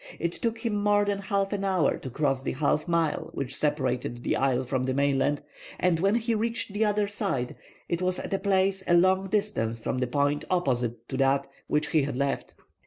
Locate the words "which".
3.35-3.55, 11.67-11.89